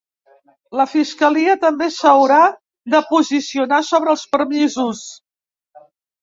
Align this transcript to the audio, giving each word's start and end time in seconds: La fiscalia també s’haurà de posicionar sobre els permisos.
La 0.79 0.85
fiscalia 0.93 1.55
també 1.65 1.89
s’haurà 1.97 2.39
de 2.95 3.03
posicionar 3.11 3.79
sobre 3.91 4.13
els 4.15 4.25
permisos. 4.33 5.05